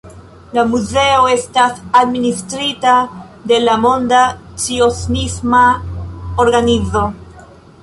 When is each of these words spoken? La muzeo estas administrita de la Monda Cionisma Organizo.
La 0.57 0.61
muzeo 0.69 1.27
estas 1.33 1.75
administrita 1.99 2.95
de 3.53 3.61
la 3.67 3.77
Monda 3.85 4.23
Cionisma 4.65 5.63
Organizo. 6.47 7.07